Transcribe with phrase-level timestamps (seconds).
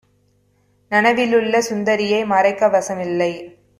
[0.91, 3.31] நனவிலுள்ள சுந்தரியை மறைக்க வசமில்லை!